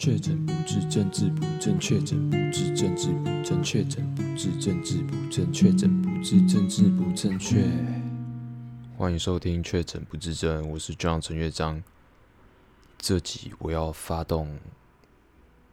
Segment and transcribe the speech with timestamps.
[0.00, 7.68] 确诊不治，政治不正确；确诊不治，政治不正确；确诊不治，政治不正确；确诊不治，政治不正确。
[8.96, 11.84] 欢迎收听《确诊不治症》，我是 John 陈乐章。
[12.96, 14.58] 这集我要发动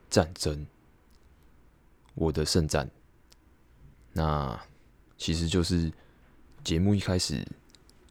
[0.09, 0.67] 战争，
[2.13, 2.91] 我的圣战。
[4.11, 4.61] 那
[5.17, 5.89] 其实就是
[6.65, 7.47] 节目一开始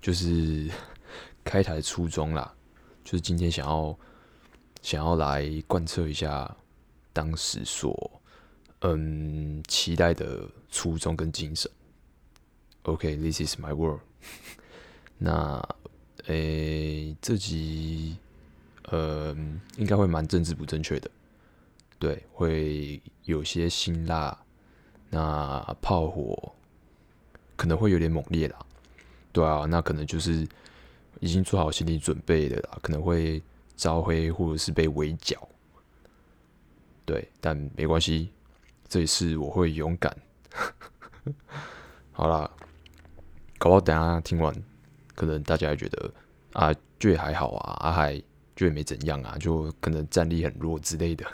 [0.01, 0.71] 就是
[1.45, 2.55] 开台初衷啦，
[3.05, 3.95] 就是今天想要。
[4.87, 6.49] 想要来贯彻一下
[7.13, 8.09] 当时所
[8.83, 11.69] 嗯期待的初衷跟精神。
[12.85, 13.99] OK，this、is my world。
[15.19, 15.61] 那
[16.27, 18.17] 诶、这集
[18.85, 19.37] 呃
[19.77, 21.11] 应该会蛮政治不正确的，
[21.99, 24.39] 对，会有些辛辣，
[25.11, 26.53] 那炮火
[27.57, 28.65] 可能会有点猛烈啦。
[29.33, 30.47] 对啊，那可能就是
[31.19, 33.43] 已经做好心理准备的啦，可能会。
[33.77, 35.47] 招黑或者是被围剿，
[37.05, 38.33] 对，但没关系，
[38.89, 40.17] 这一次我会勇敢。
[42.13, 42.51] 好啦，
[43.59, 44.55] 搞不好等下听完，
[45.15, 46.15] 可能大家觉得
[46.55, 48.21] 啊，就还好啊，啊还
[48.55, 51.27] 就也没怎样啊，就可能战力很弱之类的。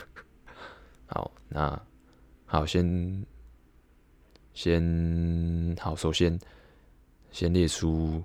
[1.07, 1.81] 好，那
[2.45, 3.25] 好，先
[4.53, 6.37] 先好，首先
[7.31, 8.21] 先列出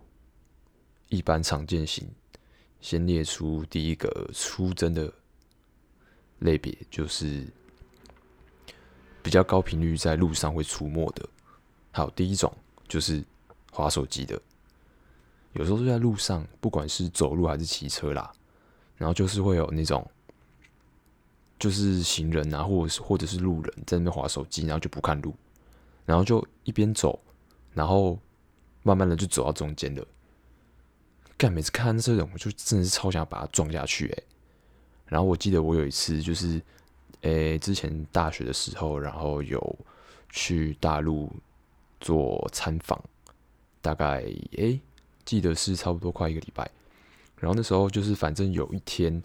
[1.09, 2.07] 一般常见型。
[2.81, 5.13] 先列出第一个出征的
[6.39, 7.47] 类别，就是
[9.23, 11.29] 比较高频率在路上会出没的。
[11.91, 12.53] 好，第一种
[12.87, 13.25] 就是
[13.73, 14.41] 滑手机的，
[15.55, 18.33] 有时候就在路上，不管是走路还是骑车啦，
[18.97, 20.09] 然后就是会有那种，
[21.59, 25.35] 就是行人啊，或者是或者是路人在那边滑手机，然后就不看路，
[26.07, 27.19] 然后就一边走，
[27.75, 28.17] 然后
[28.85, 30.07] 慢慢的就走到中间了。
[31.39, 34.23] 干，每次看到这种，我就真的是超想把它撞下去哎。
[35.07, 36.61] 然后我记得我有一次就是，
[37.21, 39.79] 诶、之前大学的时候，然后有
[40.31, 41.33] 去大陆
[42.01, 43.01] 做参访，
[43.81, 44.25] 大概
[44.57, 44.81] 诶、
[45.25, 46.69] 记得是差不多快一个礼拜。
[47.37, 49.23] 然后那时候就是反正有一天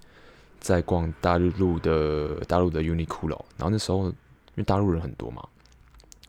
[0.60, 4.16] 在逛大陆的大陆的 Uniqlo，然后那时候因
[4.58, 5.44] 为大陆人很多嘛，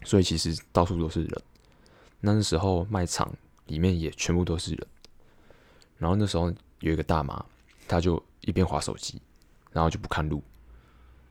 [0.02, 1.42] 所以其实到处都是人。
[2.20, 3.30] 那时候卖场
[3.66, 4.86] 里面也全部都是人。
[5.98, 7.44] 然后那时候有一个大妈，
[7.88, 9.20] 她就一边滑手机，
[9.72, 10.42] 然后就不看路，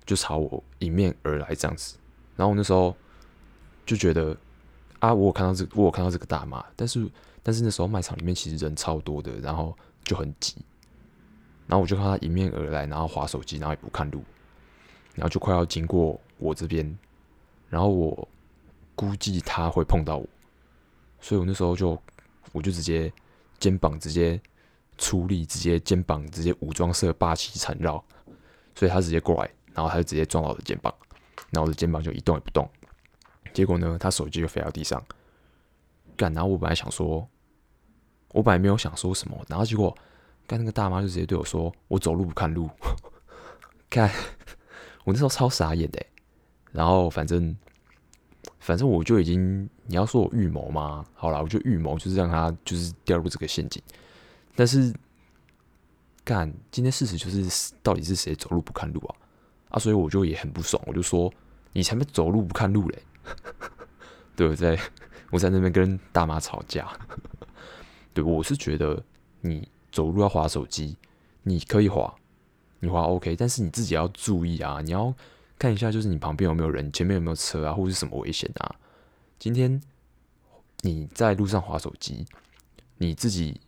[0.05, 1.97] 就朝我迎面而来这样子。
[2.35, 2.95] 然后我那时候
[3.85, 4.35] 就觉得
[4.99, 7.07] 啊，我有看到这，我有看到这个大妈，但是
[7.43, 10.55] 但是那时候卖场里面其实人超多的，然后就很挤。
[11.67, 14.23] 然后我就看她迎面而来，然后滑手机，然后也不看路，
[15.13, 16.97] 然后就快要经过我这边，
[17.69, 18.27] 然后我
[18.95, 20.27] 估计她会碰到我，
[21.21, 22.01] 所以我那时候就
[22.51, 23.11] 我就直接
[23.59, 24.41] 肩膀直接。
[24.97, 28.03] 出力，直接肩膀直接武装色霸气缠绕，
[28.75, 30.93] 所以他直接过来，然后他就直接撞到我的肩膀，
[31.51, 32.69] 然后我的肩膀就一动也不动。
[33.53, 35.03] 结果呢，他手机就飞到地上。
[36.15, 37.27] 干，然后我本来想说，
[38.29, 39.95] 我本来没有想说什么，然后结果
[40.45, 42.69] 干那个大妈就直接对我说：“我走路不看路。
[43.89, 44.09] ”看，
[45.05, 46.03] 我那时候超傻眼的。
[46.71, 47.55] 然后反正
[48.59, 51.05] 反正我就已经，你要说我预谋吗？
[51.13, 53.81] 好了，我就预谋就是让他就是掉入这个陷阱。
[54.55, 54.93] 但是，
[56.23, 59.15] 干，今天事实就是，到底是谁走路不看路啊？
[59.69, 61.33] 啊，所以我就也很不爽，我就说，
[61.71, 63.03] 你前面走路不看路嘞！
[64.35, 64.79] 对，我在
[65.31, 66.87] 我在那边跟大妈吵架。
[68.13, 69.03] 对，我是觉得
[69.41, 70.95] 你走路要滑手机，
[71.41, 72.13] 你可以滑，
[72.79, 75.11] 你滑 OK，但是你自己要注意啊，你要
[75.57, 78.75] 看一下，就是你旁边有没有人，前面有没有车啊，或者是什么危险啊。
[79.39, 79.81] 今天
[80.81, 82.27] 你在路上滑手机，
[82.97, 83.59] 你自己。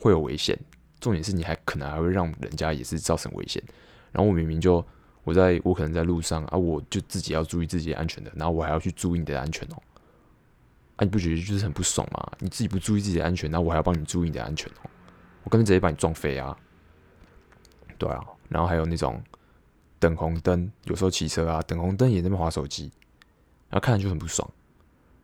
[0.00, 0.58] 会有危险，
[0.98, 3.62] 重点是你还可能还会让人家也是造成危险。
[4.10, 4.84] 然后我明明就
[5.22, 9.76] 我在我可能在路上啊，我就自己要注意自己安全的，然后我还要去注意你的安全哦。
[10.96, 12.32] 啊，你不觉得就是很不爽吗？
[12.40, 14.90] 你自己不注意自己的安全，然后我还要帮你注意你的安全哦。
[15.44, 16.56] 我干脆直接把你撞飞啊。
[17.98, 19.22] 对啊，然后还有那种
[19.98, 22.90] 等红灯，有时候骑车啊，等红灯也在那边划手机，
[23.68, 24.50] 然后看着就很不爽。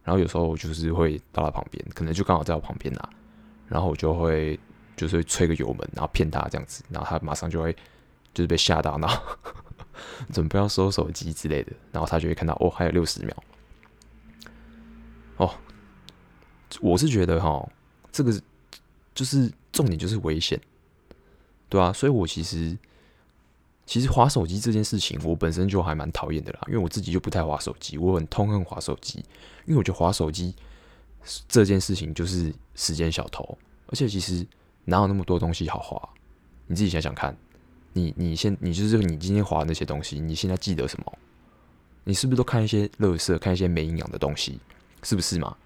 [0.05, 3.11] 然后有时候我就是会到他旁边，可能就刚好在我旁边啊，
[3.67, 4.59] 然后我就会。
[4.97, 7.71] 就是会吹个油门，然后骗他这样子，然后他马上就会
[8.33, 9.23] 就是被吓到，然后
[10.33, 13.45] 准备要收手机之类的，然后他就会看到哦，还有六十秒。
[15.37, 15.55] 哦，
[16.81, 17.69] 我是觉得哈，
[18.11, 18.33] 这个
[19.15, 20.59] 就是重点就是危险，
[21.69, 22.77] 对啊，所以我其实
[23.85, 29.19] 其实滑手机这件事情，我本身就还蛮讨厌的啦，因为我自己就不太滑手机，我很痛恨滑手机，
[29.67, 30.55] 因为我觉得滑手机
[31.47, 33.59] 这件事情就是时间小偷，
[33.89, 34.47] 而且其实。
[34.87, 36.09] 哪有那么多东西好滑？
[36.67, 37.37] 你自己想想看，
[37.93, 41.19] 你你现你就是你今天滑的那些东西，你现在记得什么？
[42.05, 44.59] 你是不是都看一些乐色，看一些没营养的东西，
[45.03, 45.57] 是不是嘛？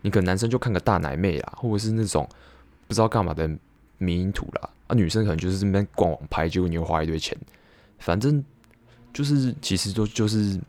[0.00, 2.28] 你可能男生就看个大奶妹啦，或者是那种
[2.86, 3.48] 不知道干嘛的
[3.98, 7.36] 迷因图啦，啊，女生可能就是这边逛网拍，结果你又花一堆钱，
[7.98, 8.44] 反正
[9.12, 10.60] 就是其实都就是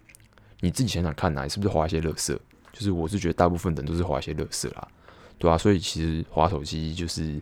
[0.62, 2.40] 你自己想想看呐，你是不是花一些乐色？
[2.74, 4.88] 就是我是觉得大部分人都是花一些乐色啦，
[5.38, 7.40] 对啊，所以其实滑手机就是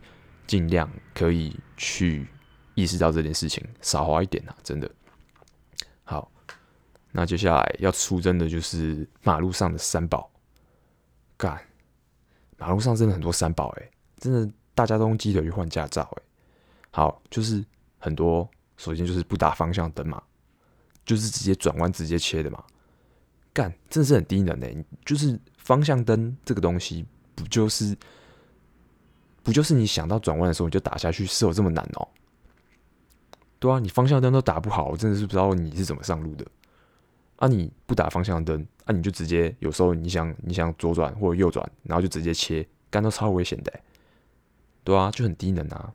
[0.47, 2.27] 尽量可以去
[2.73, 4.89] 意识到这件事情，少滑一点啊，真的。
[6.03, 6.31] 好，
[7.11, 10.29] 那接下来要出征的就是马路上的三宝，
[11.37, 11.59] 干。
[12.57, 16.23] 马路上真的很多三宝哎，真的大家都用机车去换驾照哎。
[16.91, 17.63] 好，就是
[17.97, 20.23] 很多，首先就是不打方向灯嘛，
[21.05, 22.63] 就是直接转弯直接切的嘛。
[23.51, 24.73] 干，真的是很低能的。
[25.03, 27.05] 就是方向灯这个东西，
[27.35, 27.97] 不就是
[29.45, 32.07] 不就是你想到转弯的时候你就打下去，是有这么难哦？
[33.59, 36.43] 对啊，你方向灯都打不好，我真的是不知道你是怎么上路的。
[37.35, 43.71] 啊，你不打方向灯，啊，你就直接有时候你想你想左转或者右转，然后就直接切，干都超危险的，
[44.83, 45.93] 对啊，就很低能啊。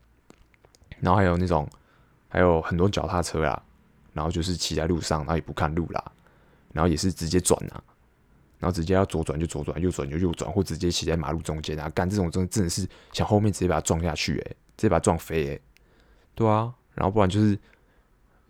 [1.01, 1.69] 然后还有那种，
[2.29, 3.61] 还有很多脚踏车啦，
[4.13, 6.13] 然后就是骑在路上，然后也不看路啦，
[6.73, 7.83] 然后也是直接转啊，
[8.61, 15.61] 然后直接要左转就左转，右转就右转，或直接骑在马路中间啊，干这种真真的是想后面直接把它撞下去，诶，直接把它撞飞，诶，
[16.35, 17.59] 对啊，然后不然就是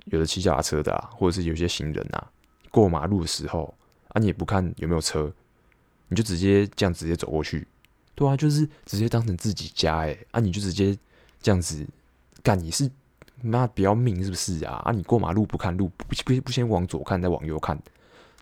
[0.07, 2.31] 有的骑脚踏车的啊，或者是有些行人啊。
[2.71, 3.73] 过马路的时候
[4.09, 5.33] 啊，你也不看有没有车，
[6.09, 7.67] 你就直接这样直接走过去，
[8.15, 10.99] 对啊，就是直接当成自己家哎，啊，你就直接
[11.41, 11.87] 这样子
[12.43, 12.91] 干，你是
[13.43, 14.83] 妈不要命是不是啊？
[14.85, 17.81] 啊，你过马路不看路，不不不先往左看再往右看，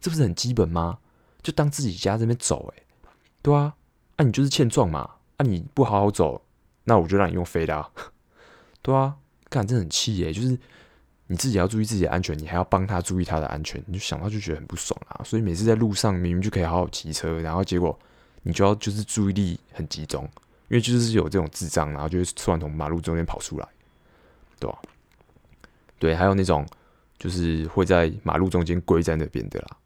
[0.01, 0.99] 这不是很基本吗？
[1.43, 2.83] 就当自己家这边走哎，
[3.43, 3.75] 对啊，
[4.17, 6.43] 啊，你就是欠撞嘛，啊，你不好好走，
[6.85, 7.91] 那我就让你用飞的，
[8.83, 9.17] 对啊，
[9.49, 10.59] 干真的很气哎，就是。
[11.31, 15.21] 你自己要注意自己的安全，你还要帮他注意他的安全，你就想到就觉得很不爽啊！
[15.23, 17.99] 所以每次在路上明明就可以好好骑车，然后结果
[18.45, 20.25] 你就要就是注意力很集中，
[20.69, 23.69] 因为就是有这种智障，然后就会突然从马路中间跑出来，
[24.59, 24.79] 对吧？
[25.99, 26.67] 对，还有那种
[27.19, 29.77] 就是会在马路中间跪在那边的啦，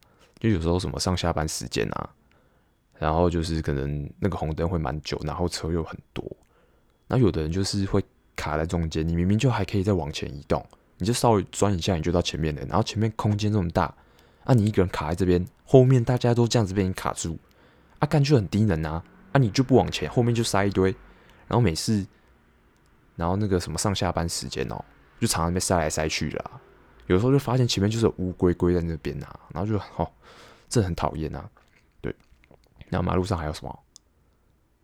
[0.42, 2.10] 就有时候什么上下班时间啊，
[2.98, 6.24] 然后就是可能那个红灯会蛮久，然后车又很多，
[7.06, 8.02] 那有的人就是会
[8.34, 10.66] 卡在中间，你明明就还可以再往前移动。
[10.98, 12.62] 你就稍微转一下，你就到前面了。
[12.62, 13.94] 然后前面空间这么大，
[14.42, 17.38] 啊，你一个人卡在这边，后面大家都这样子被你卡住，
[18.00, 19.00] 啊，干就很低能啊！
[19.30, 20.90] 啊，你就不往前，后面就塞一堆，
[21.46, 22.04] 然后每次，
[23.14, 24.84] 然后那个什么上下班时间哦，
[25.20, 26.60] 就常常被塞来塞去的，啊。
[27.06, 30.10] 有时候就发现前面就是乌龟龟在那边呐，然后就哦，
[30.69, 31.49] 这很讨厌呐。
[32.00, 32.14] 对，
[32.88, 33.78] 然后马路上还有什么？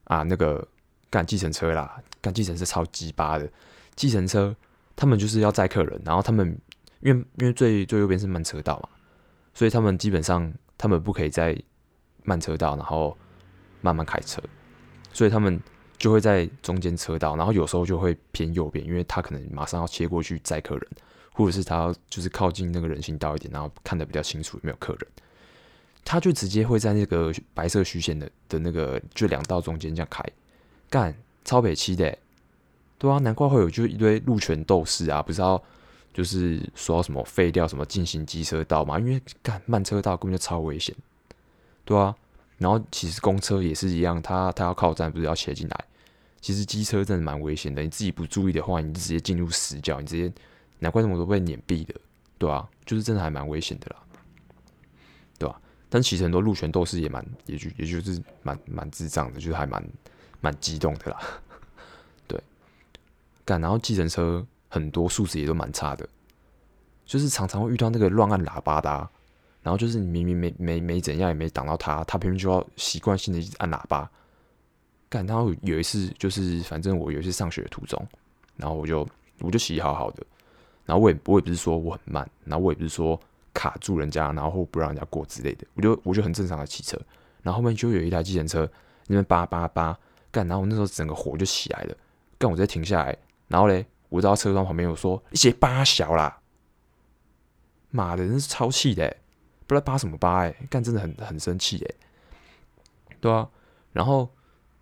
[0.04, 0.66] 啊，那个
[1.10, 3.50] 干计程车啦，干计程车超鸡巴的
[3.94, 4.54] 计程车。
[5.00, 6.60] 他们就是要载客人，然后他们
[7.02, 8.88] 因为因为最最右边是慢车道嘛，
[9.54, 11.56] 所以他们基本上他们不可以在
[12.24, 13.16] 慢车道，然后
[13.80, 14.42] 慢慢开车，
[15.12, 15.60] 所以他们
[15.98, 20.88] 就会在中间车道，然后有时候就会偏右边，因为他可能马上要切过去载客人，
[21.38, 25.06] 或者是他就是靠近那个人行道一点，然后看得比较清楚有没有客人，
[26.04, 30.20] 他就直接会在那个白色虚线的的那个就两道中间这样开，
[30.90, 31.14] 干
[31.44, 32.18] 超北七的。
[32.98, 35.62] 对啊，难怪会有就一堆路权斗士啊，不知道
[36.12, 40.92] 就是说什么废掉什么进行机车道嘛，因为干慢车道根本就超危险，
[41.84, 42.12] 对啊。
[42.56, 45.84] 然后其实公车也是一样，他他要靠站不是要切进来，
[46.40, 50.32] 其实机车真的蛮危险的，你自己不注意的话，你就直接进入死角，你直接
[50.78, 51.94] 难怪那么多被碾毙的，
[52.38, 53.96] 对啊，就是真的还蛮危险的啦，
[55.38, 55.60] 对、啊？
[55.88, 59.82] 但其实很多路权斗士也蛮也就也就是蛮蛮智障的，就是还蛮
[60.40, 61.18] 蛮激动的啦。
[62.28, 62.40] 对，
[63.44, 66.08] 干然后计程车很多素质也都蛮差的，
[67.06, 69.10] 就是常常会遇到那个乱按喇叭的啊，
[69.62, 74.10] 然后就是你明明没没没怎样也没挡到他，他偏偏就要习惯性的一直按喇叭。
[75.10, 78.06] 干，然后有一次就是反正我有一次上学的途中，
[78.56, 79.08] 然后我就
[79.40, 80.22] 我就骑好好的，
[80.88, 83.20] 然后我也我也不是说我很慢，然后我也不是说
[83.52, 86.98] 卡住人家，然后不让人家过之类的，我就我就很正常的骑车，
[87.42, 88.66] 然后后面就有一台计程车
[89.06, 89.98] 那边叭叭叭
[90.30, 91.96] 干，然后我那时候整个火就起来了，
[92.38, 93.14] 干，我直接停下来。
[93.48, 96.40] 然后嘞，我到车窗旁边有说一些八小啦，
[97.90, 99.14] 妈的，真是超气的，
[99.66, 101.94] 不知道八什么八哎，干真的很很生气哎，
[103.20, 103.46] 对啊，
[103.92, 104.28] 然后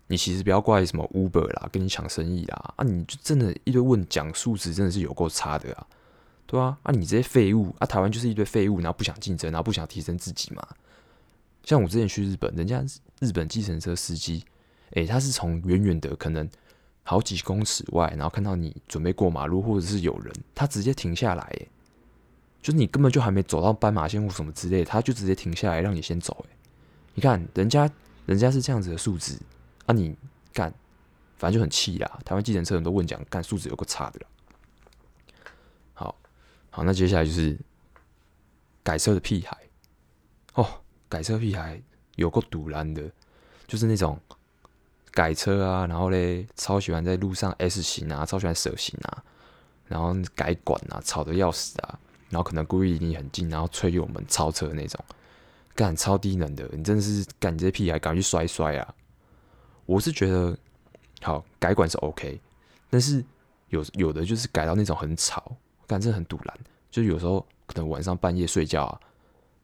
[0.07, 5.87] 你其实不要怪什么 Uber 啦，跟你抢生意啦，啊，你就真的一堆问讲素质真的是有够差的啊，
[6.47, 10.67] 对啊，啊，你这些废物啊，台湾就是一堆废物，然后不想竞争，然后不想提升自己嘛。
[11.63, 12.83] 像我之前去日本，人家
[13.19, 14.43] 日本计程车司机，
[14.93, 16.49] 诶，他是从远远的可能。
[17.09, 21.67] 好几公尺外，然后看到你准备过马路，或者是有人，他直接停下来，哎，
[22.61, 26.55] 就是你根本就还没走到斑马线或什么之类，他就直接停下来让你先走，哎，
[27.13, 27.89] 你看人家
[28.25, 29.39] 人家是这样子的素质，
[29.85, 30.13] 啊你
[30.51, 30.69] 干，
[31.37, 32.19] 反正就很气啦。
[32.25, 34.27] 台湾计程车人都问讲，干素质有个差的啦。
[36.77, 37.57] 好，那接下来就是
[38.83, 39.57] 改车的屁孩，
[40.53, 40.63] 哦，
[41.09, 41.81] 改车屁孩
[42.17, 43.11] 有够赌烂的。
[43.65, 44.21] 就是那种
[45.09, 49.23] 改车啊，然后嘞，超喜欢在路上 S 型啊，超喜欢蛇形啊，
[49.87, 55.03] 然后改管啊，吵得要死啊，然后可能故意离你很近，然后催我们超车那种，
[55.73, 58.93] 干超低能的，你真的是干你这屁孩，赶快去摔摔啊！
[59.87, 60.55] 我是觉得
[61.23, 62.39] 好改管是 OK，
[62.91, 63.25] 但是
[63.69, 66.57] 有有的就是改到那种很吵，干真的很赌烂，
[66.91, 68.99] 就是有时候可能晚上半夜睡觉啊，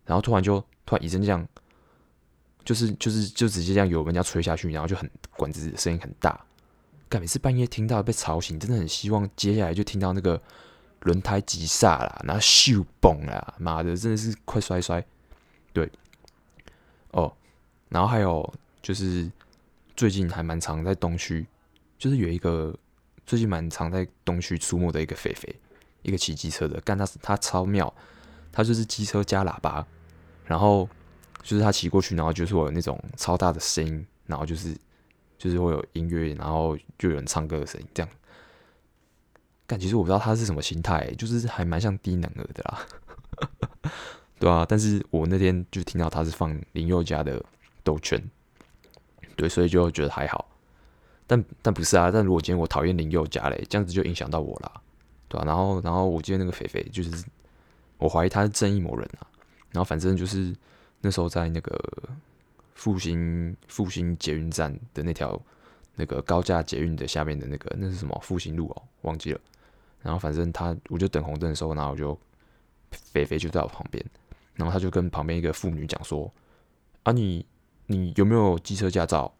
[0.05, 1.47] 然后突然就突然一阵这样。
[2.65, 6.45] 就是就是就直接这样油门这样吹下去，然后就很管子的声音很大，
[7.09, 10.41] 干每次半夜听到被吵醒，真的很希望接下来就听到那个
[11.01, 15.05] 轮胎急刹啦，然后咻嘣啦，妈的真的是快摔摔。
[15.73, 15.91] 对，
[17.11, 17.33] 哦，
[17.89, 19.29] 然后还有就是
[19.97, 21.45] 最近还蛮常在东区，
[21.97, 22.73] 就是有一个
[23.25, 25.53] 最近蛮常在东区出没的一个肥肥，
[26.03, 27.91] 一个骑机车的，干他他超妙，
[28.51, 29.85] 他就是机车加喇叭，
[30.45, 30.87] 然后。
[31.45, 34.73] 就是他骑过去，然后就是会有那种超大的声音，然后就是
[35.37, 38.09] 就是会有音乐，然后就有人唱歌的声音，这样。
[39.67, 43.91] 但其实我不知道他是什么心态，就是还蛮像低能儿的啦，
[44.39, 44.65] 对啊。
[44.65, 47.37] 但是我那天就听到他是放林宥嘉的
[47.83, 48.17] 《兜圈》，
[49.35, 50.47] 对，所以就觉得还好。
[51.27, 54.81] 但但不是啊，但如果今天我讨厌林宥嘉嘞，这样子就影响到我啦，
[55.33, 55.43] 对啊。
[55.45, 57.25] 然后然后我记得那个肥肥，就是
[57.97, 59.25] 我怀疑他是正义魔人啊，
[59.71, 60.55] 然后反正就是。
[61.05, 61.77] 那时候在那个
[62.75, 65.37] 复兴复兴捷运站的那条
[65.95, 69.41] 那个高架捷运的下面的那个那是什么复兴路哦，忘记了。
[70.01, 72.17] 然后反正他我就等红灯的时候，然后我就
[72.89, 74.01] 肥肥就在我旁边，
[74.53, 76.31] 然后他就跟旁边一个妇女讲说
[77.03, 77.45] ：“啊你
[77.87, 79.35] 你有没有机车驾照？”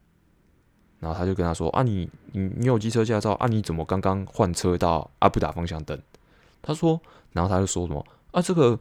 [1.04, 3.46] 然后他就跟他说：“啊你你你有机车驾照啊？
[3.46, 6.02] 你怎么刚刚换车到啊不打方向灯？”
[6.64, 7.00] 他说，
[7.34, 8.80] 然后他就说什么：“啊这个。”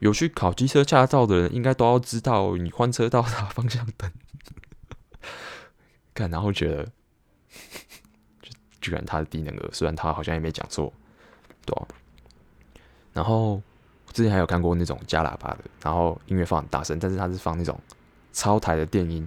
[0.00, 4.10] 有去考机车驾照的人，应该都要知道你换车到打方向灯。
[6.12, 6.84] 看，然后觉得
[8.42, 8.50] 就，
[8.82, 10.92] 居然他是低能儿，虽然他好像也没讲错，
[11.64, 11.74] 对。
[13.14, 17.78] 然后我之前还有看过那种加喇叭的，然后音乐放很大声，但是他是放那种
[18.32, 19.26] 超台的电音，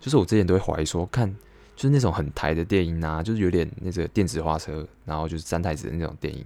[0.00, 1.36] 就是我之前都会怀疑说，看
[1.76, 6.44] 就是那种很台的电音啊，就是有点那个电子花车，然后就是三太子的那种电音，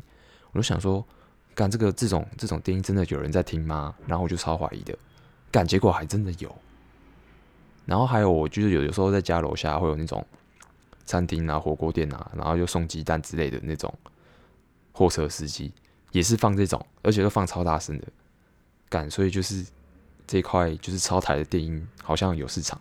[0.53, 1.03] 我就想说。
[1.53, 3.95] 干这个这种这种电音真的有人在听吗？
[4.07, 4.97] 然后我就超怀疑的，
[5.51, 6.57] 干结果还真的有。
[7.85, 10.25] 然后还有我就是有有时候在家楼下会有那种
[11.05, 13.93] 餐厅啊、火锅店啊，然后又送鸡蛋之类的那种
[14.93, 15.71] 货车司机
[16.13, 18.07] 也是放这种，而且都放超大声的。
[18.89, 19.67] 干，所以就是
[20.27, 22.81] 这块就是超台的电音好像有市场。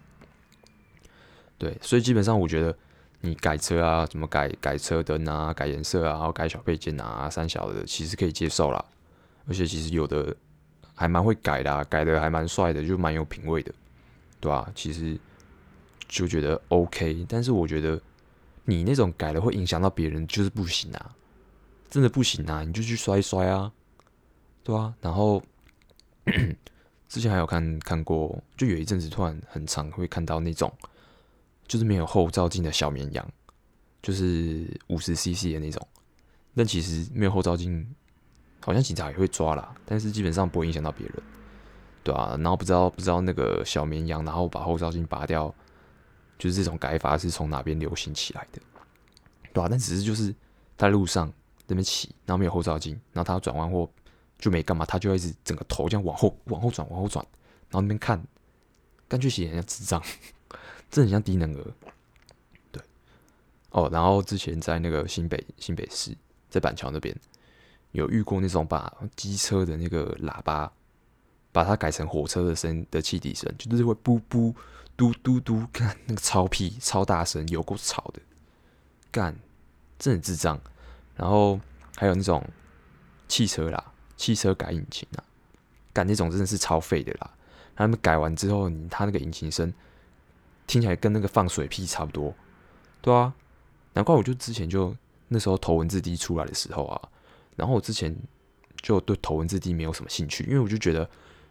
[1.59, 2.75] 对，所以基本上我觉得。
[3.21, 8.85] 你改车啊，怎么改改车灯啊，改颜色啊，然后改小配件啊，三小的其实可以接受啦。
[9.45, 10.33] 而且其实有的
[10.95, 13.73] 还蛮会改的，改的还蛮帅的，就蛮有品味的，
[14.39, 14.71] 对吧？
[14.73, 15.19] 其实
[16.07, 18.01] 就觉得 OK，但是我觉得
[18.63, 21.13] 你那种改了会影响到别人，就是不行啊，
[21.89, 23.69] 真的不行啊，你就去摔一摔啊，
[24.63, 24.93] 对啊。
[25.01, 25.43] 然后
[27.09, 30.73] 之前还有看看过，就有一阵子突然很常会看到那种。
[31.69, 33.25] 就是没有后照镜的小绵羊，
[34.01, 35.87] 就是五十 CC 的那种。
[36.55, 37.87] 但其实没有后照镜，
[38.59, 41.15] 好像警察也会抓啦，但是基本上不会影响到别人，
[42.03, 45.53] 对啊，然后不知道不知道那个小绵羊，然后把后照镜拔掉，
[46.37, 48.59] 就是这种改法是从哪边流行起来的，
[49.53, 50.35] 对啊，但只是就是
[50.75, 51.31] 在路上
[51.67, 53.87] 那边骑，然后没有后照镜，然后他转弯或
[54.39, 57.23] 就没干嘛，他就一直整个头这样往后往后转往后转，
[57.69, 58.21] 然后那边看，
[59.07, 60.01] 干脆写人家智障。
[60.91, 61.73] 这很像低能儿，
[62.71, 62.81] 对，
[63.69, 66.17] 哦，然后之前在那个新北新北市，
[66.49, 67.15] 在板桥那边
[67.91, 70.71] 有遇过那种把机车的那个喇叭，
[71.51, 74.51] 把它改成火车的声的汽笛声，就是会噗噗
[74.97, 78.19] 嘟嘟嘟，干那个超屁超大声，有够吵的，
[79.11, 79.37] 干，
[79.99, 80.59] 真的智障。
[81.15, 81.59] 然后
[81.97, 82.43] 还有那种
[83.27, 85.23] 汽车啦，汽车改引擎啊，
[85.93, 87.29] 干那种真的是超废的啦。
[87.75, 89.71] 他们改完之后，你他那个引擎声。
[90.69, 92.31] 听起来跟那个放水屁差不多，
[93.01, 93.33] 对啊，
[93.93, 94.95] 难怪我就之前就
[95.27, 97.09] 那时候头文字 D 出来的时候啊，
[97.55, 98.15] 然后我之前
[98.79, 101.09] 就对头文字 D 没有什么兴趣，因为我就觉得，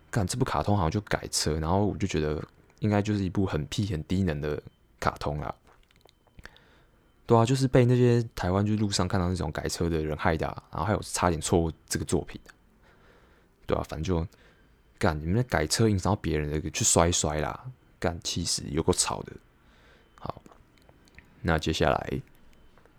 [0.08, 2.40] 干这部卡通好像就改车，然后我就觉得
[2.78, 4.62] 应该就是一部很屁很低能的
[5.00, 5.52] 卡通啦。
[7.26, 12.40] 对啊，就是被那些台湾就路上看到那种改车的人害的，然后还有差点错误这个作品，
[13.66, 14.24] 对啊，反正就
[14.96, 17.64] 干你们那改车影响到别人的去摔摔啦，
[17.98, 19.32] 干气死，有够吵的。
[20.20, 20.42] 好，
[21.42, 22.20] 那接下来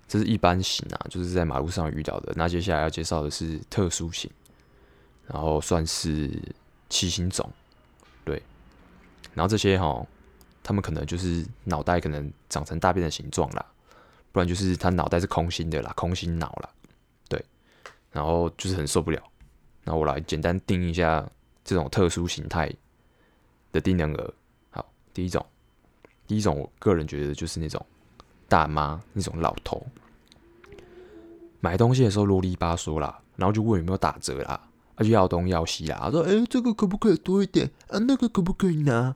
[0.07, 2.33] 这是一般型啊，就是在马路上遇到的。
[2.35, 4.29] 那接下来要介绍的是特殊型，
[5.27, 6.31] 然后算是
[6.89, 7.51] 骑行种，
[8.25, 8.41] 对，
[9.33, 10.05] 然后这些哈，
[10.63, 13.65] 他们可能就是脑袋可能长成大便的形状啦。
[14.31, 16.69] 不然就是他脑袋是空心的啦，空心脑啦，
[17.27, 17.43] 对，
[18.11, 19.21] 然后就是很受不了。
[19.83, 21.27] 那我来简单定一下
[21.63, 22.71] 这种特殊形态
[23.71, 24.33] 的定量额。
[25.19, 25.45] 第一种，
[26.27, 27.85] 第一种，我个人觉得就是那种
[28.47, 29.85] 大妈那种老头，
[31.59, 37.99] 买东西的时候啰里吧嗦啦，然后就问有没有打折啦，而且要东要西啦，他说：“哎、欸，这个可不可以多一点啊？
[37.99, 39.13] 那个可不可以拿？”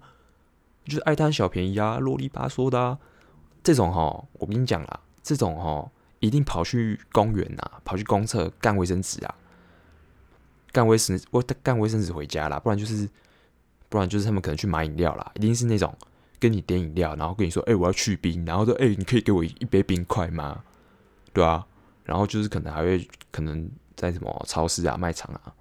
[0.83, 2.99] 就是爱贪小便宜啊，啰里吧嗦的啊。
[3.63, 9.33] 这种哈，我跟你讲啦，这种哈一定跑去公园呐，跑去公厕干卫生纸啊，
[10.73, 13.09] 干卫生我干卫生纸回家啦，不然就是
[13.93, 15.95] 不然就是他们可能去买饮料啦，一定是那种
[16.39, 20.63] 跟你点饮料，然后跟你说，哎、我要去冰，然后说，哎、你可以给我一杯冰块吗？
[21.31, 21.63] 对啊，
[22.03, 25.53] 然后就是可能还会可能在什么超市啊、卖场啊，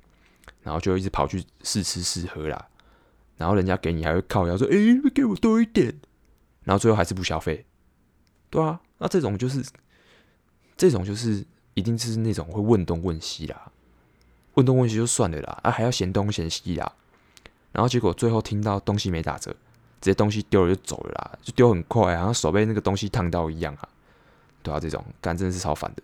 [0.62, 2.69] 然后就一直跑去试吃试喝啦，
[3.37, 5.95] 然后人家给你还会靠腰说，哎、欸，给我多一点，
[6.65, 7.67] 然后最后还是不消费。
[8.49, 9.62] 对啊，那这种就是，
[10.75, 13.71] 这种就是一定是那种会问东问西啦，
[14.55, 16.91] 问东问西就算了啦，啊还要嫌东嫌西啦，
[17.73, 19.50] 然后结果最后听到东西没打折，
[20.00, 23.88] 直接东西丢了就走了啦，就丢很快啊，然后手被那个东西烫到一样啊，
[24.62, 26.02] 对啊，这种干真的是超烦的，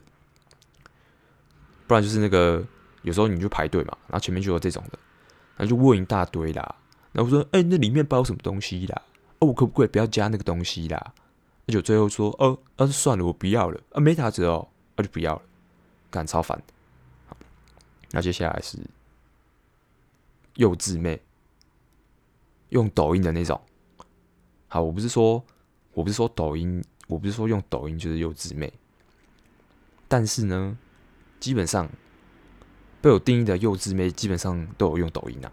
[1.87, 2.65] 不然就是那个
[3.03, 4.99] 有时候你就排队嘛，然后前面就有这种的，
[5.57, 6.75] 然后就问一大堆啦，
[7.13, 9.03] 然后说哎、那里面包什么东西啦？
[9.41, 11.13] 哦我可不可以不要加那个东西啦？
[11.67, 15.43] 那就最后说，哦，那、啊、算了，我不要了，啊，没打折哦，那、就不要了，
[16.11, 16.61] 干超烦。
[18.11, 18.79] 那接下来是
[20.55, 21.21] 幼稚妹，
[22.71, 23.61] 用抖音的那种。
[24.69, 25.43] 好，我不是说，
[25.95, 28.73] 我不是说抖音，我不是说用抖音就是幼稚妹，
[30.07, 30.77] 但是呢，
[31.41, 31.89] 基本上
[33.01, 35.53] 被我定义的幼稚妹，基本上都有用抖音啊，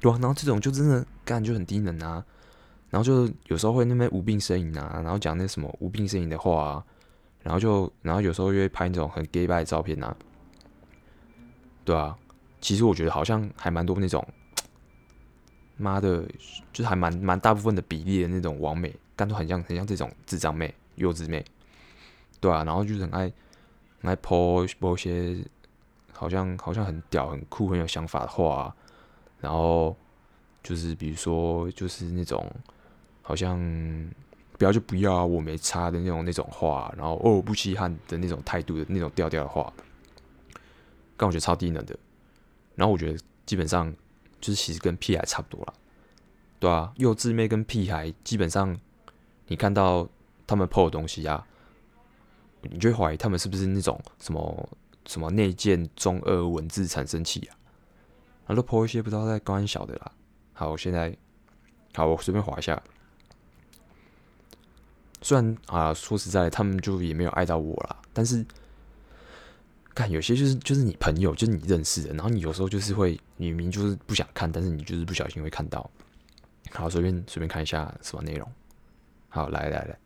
[0.00, 2.24] 对啊，然后这种就真的干就很低能啊。
[2.90, 6.84] 然后就有时候会那边无病呻吟啊，然后讲那什么无病呻吟的话啊，
[7.42, 10.16] 然后就然后有时候又会拍那种很 gay 掰的照片啊，
[11.84, 12.16] 对啊，
[12.60, 14.24] 其实我觉得好像还蛮多那种，
[15.76, 16.24] 妈的，
[16.72, 21.44] 就是还蛮蛮大部分的比例的那种完美，但都很像很像这种智障妹、幼稚妹，
[22.40, 23.32] 对啊，然后就是很爱
[24.00, 25.36] 很爱 po po 些
[26.12, 28.74] 好像好像很屌、很酷、很有想法的话，
[29.40, 29.96] 然后
[30.62, 32.50] 就是比如说就是那种。
[33.26, 33.58] 好像
[34.58, 39.72] 不要就不要啊，我没差的那种那种话，然后哦不稀罕的那种态度的那种调调的话，
[41.16, 41.98] 但我觉得超低能的。
[42.74, 43.90] 然后我觉得基本上
[44.44, 45.72] 就是其实跟屁孩差不多啦，
[46.60, 48.78] 对啊，幼稚妹跟屁孩基本上
[49.46, 50.06] 你看到
[50.46, 51.46] 他们 po 的东西啊，
[52.60, 54.68] 你就会怀疑他们是不是那种什么
[55.06, 57.56] 什么内建中二文字产生器啊，
[58.46, 60.12] 然后都 po 一些不知道在关小的啦。
[60.52, 61.16] 好，我现在
[61.94, 62.82] 好，我随便滑一下。
[65.22, 67.96] 虽然啊，说实在，他们就也没有爱到我啦。
[68.12, 68.44] 但是，
[69.94, 75.88] 看有些就是就是你朋友，就是你认识的，然后你有时候就是会，你明明就是不想看，但是你就是不小心会看到。
[76.72, 78.52] 好，随便随便看一下什么内容。
[79.28, 79.98] 好，来来来，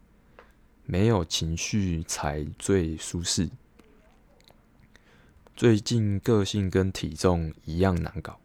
[0.85, 3.48] 没有情绪才最舒适。
[5.57, 8.38] 最近个性跟体重一样难搞。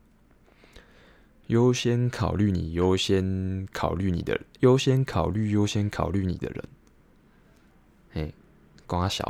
[1.48, 6.64] 优先考虑你，优先考虑你的，优先考虑优先考虑你的人。
[8.14, 8.34] 嘿，
[8.88, 9.30] 光小，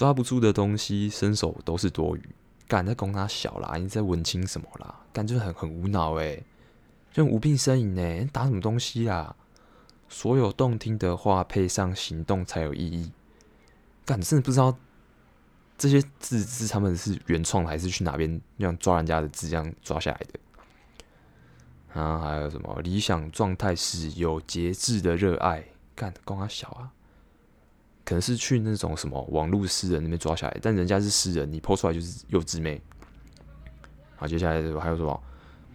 [0.00, 2.22] 抓不住的东西，伸手都是多余。
[2.66, 4.98] 干在光他小啦，你在文青什么啦？
[5.12, 6.42] 干就很很无脑诶，
[7.12, 9.36] 就无病呻吟呢，打什么东西啦？
[10.08, 13.12] 所有动听的话配上行动才有意义。
[14.06, 14.74] 干真的不知道
[15.76, 22.00] 这些字是他们是原创还是去哪边那样抓人家的字这样抓下来的。
[22.00, 25.62] 啊，还有什么理想状态是有节制的热爱？
[25.94, 26.90] 干，光他小啊，
[28.04, 32.80] 可能是去那种什么网络诗人那边抓下来，但人家是诗人，你 po 出来就是幼稚妹。
[34.16, 35.22] 好，接下来还有什么？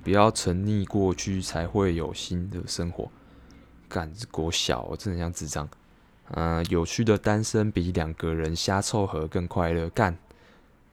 [0.04, 3.10] 不要沉溺过去，才会有新的生活。
[3.90, 5.68] 干，这国小，我真的像智障。
[6.32, 9.90] 嗯、有趣的单身比两个人瞎凑合更快乐。
[9.90, 10.16] 干，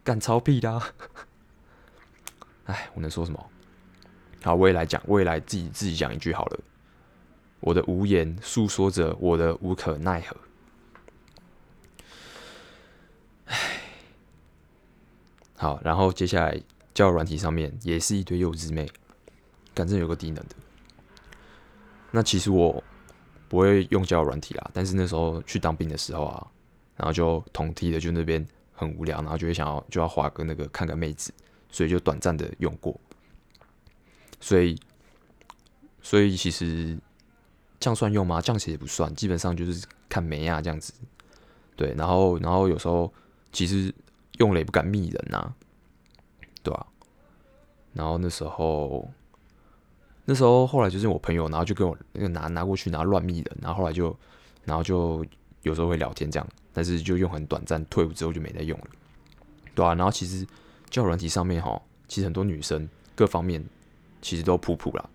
[0.03, 0.83] 干超屁的、啊。
[2.67, 3.47] 哎，我能说什么？
[4.43, 6.61] 好，我也来讲，我也来自己自己讲一句好了。
[7.61, 10.37] 我的无言诉说着我的无可奈何。
[15.63, 16.61] 好，然后接下来
[16.93, 18.91] 交友软体上面也是一堆幼稚妹，
[19.77, 20.57] 反正有个低能的。
[22.11, 22.83] 那其实我
[23.49, 26.45] 不会用交友软体啦，但是那时候去当兵的时候啊，
[26.97, 31.33] 然后就同梯的就那边很无聊，然后就会想要就要滑个那个看个妹子，
[31.71, 33.01] 所以就短暂的用过。
[34.41, 34.77] 所以，
[36.03, 36.99] 所以其实
[37.79, 38.41] 这样算用吗？
[38.41, 40.93] 这样其实也不算，基本上就是看妹啊这样子。
[41.77, 43.15] 对，然后然后有时候
[43.53, 43.95] 其实
[44.39, 45.55] 用了也不敢密人呐，
[46.63, 46.87] 对吧？
[47.93, 49.11] 然后那时候。
[50.25, 54.17] 那时候后来就是我朋友，然后就跟我那个拿拿过去，然后乱密人，然后后来就，
[54.65, 55.27] 然后就
[55.63, 58.87] 有时候会聊天这样，但是就用很短暂，退伍之后就没再用了，
[59.75, 60.47] 对啊，然后其实
[60.89, 63.63] 交友软体上面哈，其实很多女生各方面
[64.23, 65.11] 其实都普普啦，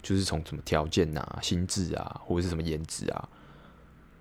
[0.00, 3.28] 就是从什么条件啊、心智啊，或者是什么颜值啊，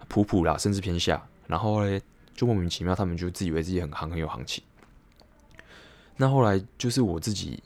[0.08, 2.02] 普普啦，甚至偏下，然后嘞
[2.41, 4.63] 就莫名其妙，他们就自以为自己很行很有行情。
[6.17, 7.62] 那后来就是我自己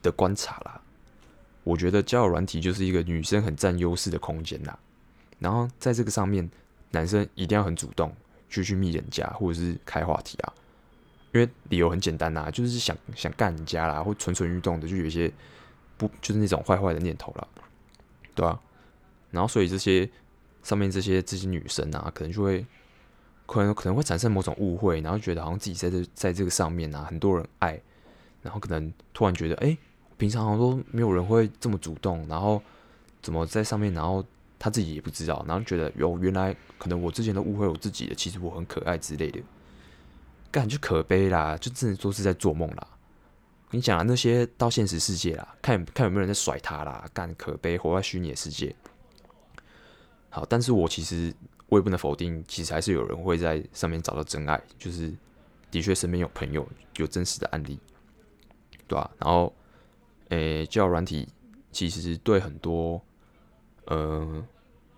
[0.00, 0.80] 的观察啦。
[1.64, 4.74] 我觉得交友软体就是一个女生很占优势的空间呐，
[5.38, 6.50] 然后在这个上面，
[6.92, 8.10] 男生一定要很主动，
[8.48, 10.54] 就去密人家或者是开话题啊，
[11.34, 15.30] 因为理由很简单呐，就是想想干人家啦，或蠢蠢欲动的，就有一些
[15.98, 17.46] 不就是那种坏坏的念头了，
[18.34, 18.58] 对啊，
[19.30, 20.08] 然后所以这些
[20.62, 22.64] 上面这些这些女生啊，可能就会
[23.46, 27.80] 可能可能会产生某种误会，然后觉得好像自己在这在这个上面啊，很多人爱，
[28.42, 29.76] 然后可能突然觉得哎。
[30.18, 32.62] 平常好像都没有人会这么主动，然后
[33.20, 34.24] 怎么在上面，然后
[34.58, 39.38] 他自己也不知道，然后觉得哟，原来可能我之前都误会我自己的，其实我很可爱之类的，
[40.50, 42.88] 干就可悲啦，就真的说是在做梦啦。
[43.68, 48.74] 跟你讲啊，那些到现实世界啦，看看有没有人在甩他啦，干可悲，活在虚拟的世界。
[50.30, 51.30] 好，但是我其实
[51.68, 55.12] 我也不能否定，其实还是有人会在上面找到真爱，就是
[55.70, 57.78] 的确身边有朋友有真实的案例，
[58.86, 59.54] 对吧、然后。
[60.30, 61.28] 诶、欸，交友软体
[61.70, 63.00] 其实对很多
[63.84, 64.44] 呃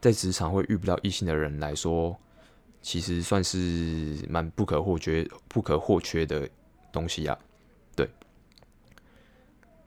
[0.00, 2.18] 在职场会遇不到异性的人来说，
[2.80, 6.48] 其实算是蛮不可或缺、不可或缺的
[6.90, 7.38] 东西啊。
[7.94, 8.08] 对，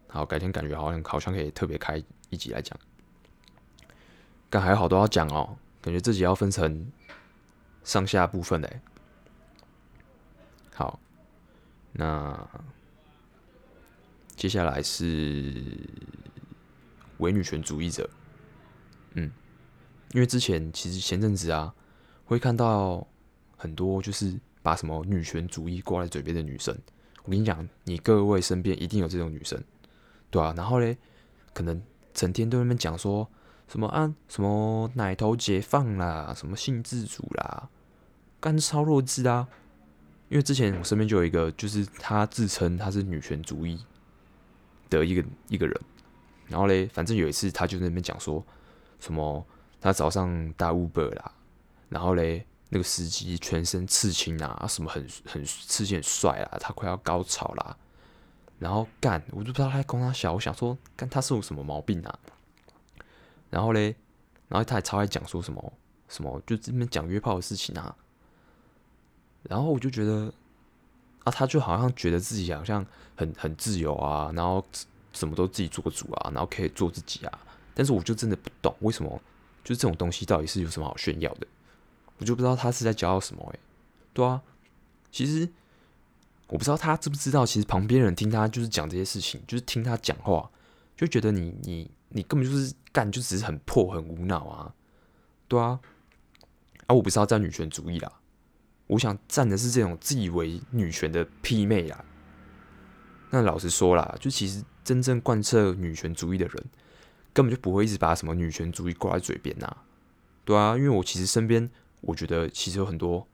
[0.10, 2.80] 好，改天感觉好像好像可以特别开一集来讲，
[4.48, 6.92] 但还有好多要讲哦，感觉自己要分成
[7.84, 8.82] 上下部分嘞。
[10.74, 11.00] 好，
[11.94, 12.48] 那。
[14.34, 15.64] 接下来是
[17.20, 18.10] 伪女权主义者，
[19.14, 19.30] 嗯，
[20.14, 21.72] 因为之前其实前阵子啊，
[22.26, 23.08] 会看到
[23.56, 26.76] 很多就是把什么女权主义挂在嘴边的女生。
[27.22, 29.64] 我跟你讲，你各位身边一定有这种女生，
[30.32, 30.98] 对啊，然后嘞，
[31.54, 31.80] 可能
[32.12, 33.30] 整天都在那边讲说
[33.72, 37.70] 什么啊，什么奶头解放啦，什么性自主啦，
[38.40, 39.48] 干超弱智啊！
[40.30, 43.84] 因为之前我身边就有一个，就是她自称她是女权主义。
[44.90, 45.82] 的一个一个人，
[46.50, 48.46] 然后嘞，反正有一次他就在那边讲说，
[49.00, 49.42] 什么
[49.80, 51.32] 他早上搭 Uber 啦，
[51.88, 57.78] 然后嘞，那个司机全身刺青啊，什么很很刺青很帅啊，他快要高潮啦，
[58.60, 62.20] 然后干，我就不知道他在跟他小，我想说干他是有什么毛病啊？
[63.52, 63.96] 然后嘞，
[64.48, 65.74] 然后他还超爱讲说什么
[66.10, 67.96] 什么，就这边讲约炮的事情啊，
[69.44, 70.34] 然后我就觉得。
[71.24, 72.84] 啊，他就好像觉得自己好像
[73.16, 74.66] 很很自由啊，然后
[75.14, 77.40] 什么都自己做主啊，然后可以做自己啊。
[77.76, 79.22] 但是我就真的不懂为什么，
[79.64, 81.46] 就是这种东西到底是有什么好炫耀的？
[82.18, 83.60] 我就不知道他是在骄傲什么诶，
[84.14, 84.42] 对啊，
[85.12, 85.48] 其实
[86.48, 90.50] 我不知道他知不知道，其实旁边人听他就是讲这些事情，就是听他讲话，
[90.98, 94.74] 就觉得你你你根本就是干，就只是很破很无脑啊，
[95.48, 95.80] 对啊。
[96.88, 98.12] 啊，我不是要站女权主义啦。
[98.88, 102.04] 我想站的是这种自以为女权的屁妹啊。
[103.30, 106.66] 那老实说啦，就其实真正贯彻女权主义的人，
[107.32, 109.78] 根本就不会一直把什么女权主义挂在嘴边呐。
[110.44, 111.70] 对啊，因为我其实身边，
[112.02, 113.26] 我觉得其实有很多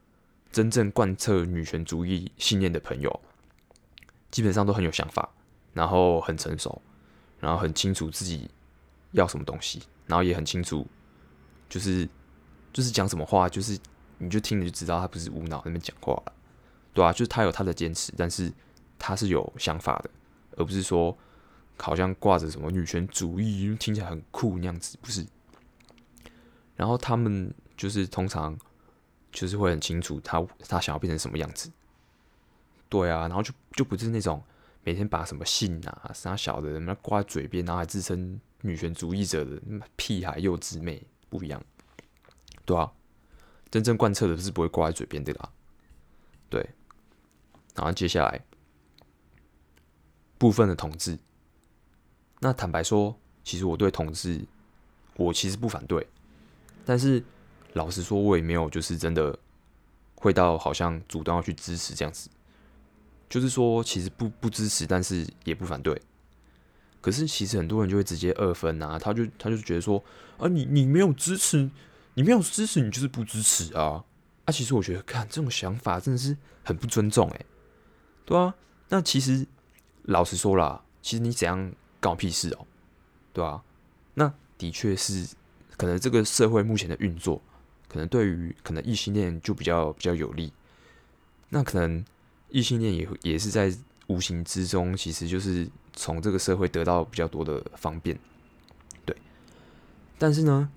[0.52, 3.22] 真正贯彻女权主义信念的朋友，
[4.30, 5.28] 基本上都很有想法，
[5.74, 6.80] 然后很成熟，
[7.40, 8.48] 然后很清楚自己
[9.20, 10.86] 要什么东西，然后也很清楚，
[11.70, 12.08] 就是
[12.72, 13.78] 就是讲什么话，就是。
[14.20, 16.34] 你就听了就知道他不是无脑那边讲话了，
[16.92, 18.52] 对啊，就是他有他的坚持，但是
[18.98, 20.10] 他是有想法的，
[20.56, 21.16] 而不是说
[21.78, 25.24] 好像挂着什么女权主义，听起来很酷那样子，不是。
[26.76, 28.58] 然后他们就是通常
[29.32, 31.72] 就是会很清楚他他想要变成什么样子，
[32.90, 34.44] 对啊，然后就就不是那种
[34.84, 39.62] 每天把什么性啊啥小的人们挂在嘴边，然后还自称女权主义者的
[39.96, 41.64] 屁孩幼稚妹不一样，
[42.66, 42.92] 对啊。
[43.70, 45.50] 真正贯彻的是不会挂在嘴边的啦，
[46.50, 46.66] 对。
[47.76, 48.42] 然后接下来
[50.38, 51.20] 部分的同志。
[52.40, 54.40] 那坦白说，其实我对同志，
[55.16, 56.08] 我其实不反对，
[56.86, 57.22] 但是
[57.74, 59.38] 老实说，我也没有就是真的
[60.16, 62.30] 会到好像主动要去支持这样子。
[63.30, 66.02] 就是说，其实不不支持，但是也不反对。
[67.02, 70.04] 可是其实很多人就会直接二分啊，他就他就觉得说
[70.38, 71.70] 啊，你你没有支持，
[72.14, 74.04] 你没有支持，你就是不支持啊。
[74.46, 77.46] 啊，其实我觉得，看这种想法真的是很不尊重诶。
[78.26, 78.56] 对啊，
[78.90, 79.46] 那其实
[80.04, 81.74] 老实说啦，其实你怎样？
[82.00, 82.68] 搞屁事哦，
[83.34, 83.60] 对啊，
[84.14, 85.28] 那的确是，
[85.76, 87.42] 可能这个社会目前的运作，
[87.88, 90.54] 可能对于可能异性恋就比较比较有利。
[91.50, 92.06] 那可能
[92.50, 98.18] 异性恋也也是在无形之中，其实就是从这个社会得到比较多的方便。
[99.06, 99.14] 对，
[100.18, 100.70] 但是呢，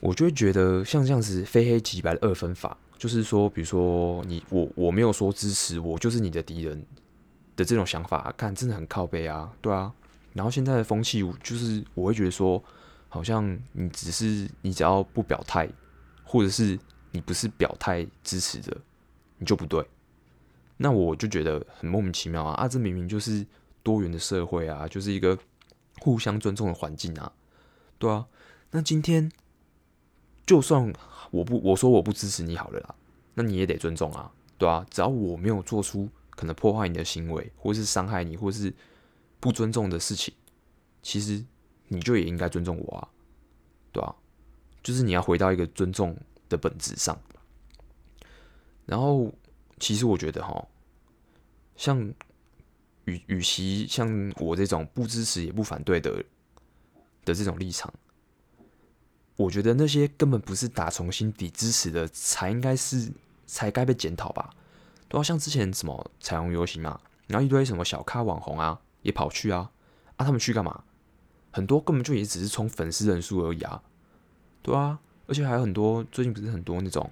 [0.00, 6.84] 我就会觉得像这样子非黑即白的二分法，就是说，比如说你我我没有说支持我就是你的敌人。
[7.54, 9.92] 的这种想法，看真的很靠背啊，对啊。
[10.32, 12.60] 然后现在的风气，就是我会觉得说，
[13.10, 15.68] 好像你只是你只要不表态，
[16.24, 16.78] 或者是
[17.10, 18.74] 你不是表态支持的，
[19.36, 19.86] 你就不对。
[20.78, 22.54] 那我就觉得很莫名其妙啊！
[22.54, 23.44] 啊，这明明就是
[23.82, 25.38] 多元的社会啊，就是一个
[26.00, 27.32] 互相尊重的环境啊，
[27.98, 28.26] 对啊。
[28.70, 29.30] 那今天
[30.46, 30.92] 就算
[31.30, 32.94] 我不我说我不支持你好了啦，
[33.34, 34.86] 那你也得尊重啊，对啊。
[34.90, 36.08] 只要我没有做出。
[36.34, 38.72] 可能破坏你的行为，或是伤害你，或是
[39.38, 40.32] 不尊重的事情，
[41.02, 41.44] 其实
[41.88, 43.08] 你就也应该尊重我啊，
[43.92, 44.14] 对啊，
[44.82, 46.16] 就是你要回到一个尊重
[46.48, 47.20] 的本质上。
[48.86, 49.30] 然后，
[49.78, 50.66] 其实我觉得哈，
[51.76, 52.12] 像
[53.04, 56.24] 与与其像我这种不支持也不反对的
[57.24, 57.92] 的这种立场，
[59.36, 63.12] 我觉得那些根本不是打从心底支持的，才应该是
[63.46, 64.50] 才该被检讨吧。
[65.08, 69.70] 都要像之前什么彩虹游行嘛，然后一堆什么小咖网红啊，也跑去啊，
[70.16, 70.84] 啊，他们去干嘛？
[71.50, 73.82] 很多根本就也只是冲粉丝人数而已啊，
[74.62, 77.10] 对啊，而且还有很多最近不是很多那种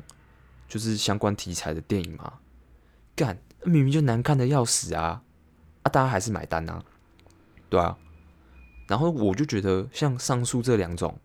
[0.67, 2.39] 就是相关题材的电影嘛，
[3.15, 5.23] 干明明就难看的要死啊，
[5.83, 6.83] 啊，大家还是买单啊，
[7.69, 7.97] 对啊，
[8.87, 11.19] 然后我就觉得像上述这两种，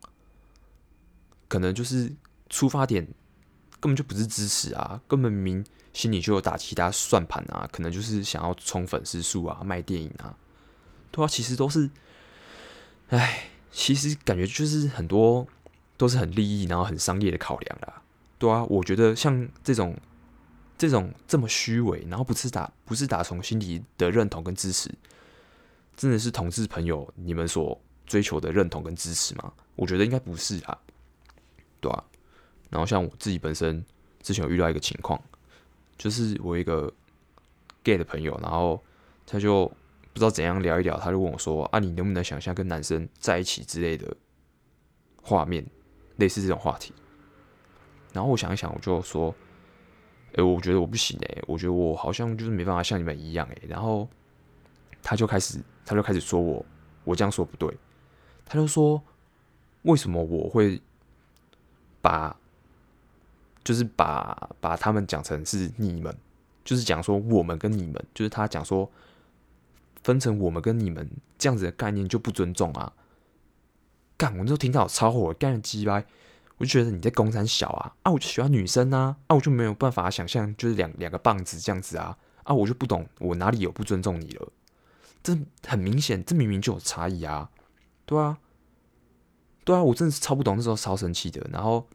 [1.48, 2.14] 可能就是
[2.50, 3.06] 出发点
[3.80, 5.66] 根本就不是支持啊，根本明。
[5.96, 10.36] 心里就有打其他算盘啊，可能就是想要冲粉丝数啊，卖电影啊，
[11.10, 11.90] 对啊，其实都是，
[13.08, 15.48] 哎，其实感觉就是很多
[15.96, 18.02] 都是很利益，然后很商业的考量啦，
[18.38, 19.98] 对啊，我觉得像这种
[20.78, 24.90] 这种这么虚伪，然后不是打不是打从心底的认同跟支持，
[25.96, 29.52] 真的是同志朋友你们所追求的认同跟支持吗？
[29.76, 30.78] 我觉得应该不是啊，
[31.80, 32.04] 对啊，
[32.70, 33.84] 然后像我自己本身
[34.22, 35.22] 之前有遇到一个情况。
[35.98, 36.92] 就是我一个
[37.82, 38.84] gay 的朋友，然后
[39.26, 39.66] 他就
[40.12, 44.14] 不知道怎样聊一聊，他就问我说：“啊，你能不能想象跟男生在一起之类的
[45.22, 45.66] 画面，
[46.18, 46.94] 类似这种话题？”
[48.12, 49.34] 然后我想一想，我就说
[50.36, 54.08] ：“哎，我觉得我不行哎，我觉得我好像就是没办法像你们一样哎。”然后
[55.02, 56.66] 他就开始，他就开始说我，
[57.04, 57.76] 我这样说不对，
[58.46, 59.02] 他就说
[59.84, 60.82] ：“为什么我会
[62.02, 62.36] 把？”
[63.64, 66.16] 就是把把他们讲成是你们，
[66.64, 68.88] 就是讲说我们跟你们，就是他讲说
[70.04, 72.94] 分成我们跟你们这样子的概念就不尊重啊！
[74.18, 76.06] 干，我就听到超火，干鸡掰，
[76.58, 77.96] 我就觉得你在攻山小啊！
[78.04, 79.16] 啊，我就喜欢女生啊！
[79.28, 82.18] 啊，我就没有办法想象就是两两个棒子这样子啊！
[82.44, 84.48] 啊，我就不懂我哪里有不尊重你了？
[85.24, 85.38] 这
[85.68, 87.50] 很明显，这明明就有差异啊！
[88.06, 88.38] 对啊，
[89.64, 91.88] 对啊，我真的是超不懂，那时候超生气的，然后。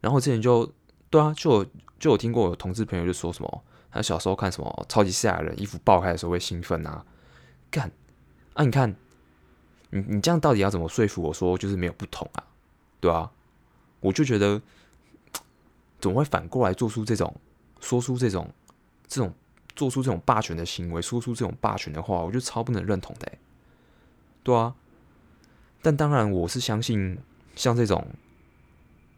[0.00, 0.70] 然后之前就
[1.08, 1.64] 对啊，就
[1.98, 7.02] 就有听过有同志朋友就说什么，他小时候看什么超级赛亚人衣服爆开的时候会兴奋啊，
[7.70, 7.90] 干
[8.52, 8.62] 啊！
[8.62, 8.94] 你看，
[9.88, 12.44] 你你这样到底要怎么说服我说就是没有不同啊？
[13.04, 13.30] 对啊，
[14.00, 14.62] 我就觉得
[16.00, 17.38] 怎么会反过来做出这种
[17.80, 18.50] 说出这种
[19.06, 19.30] 这种
[19.76, 23.30] 做出这种霸权的行为，说出这种霸权的话，我就超不能认同的。
[24.42, 24.74] 对啊，
[25.82, 27.18] 但当然我是相信
[27.54, 28.02] 像这种。